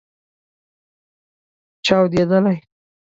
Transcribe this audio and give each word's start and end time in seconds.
چاودیدلې 1.85 2.55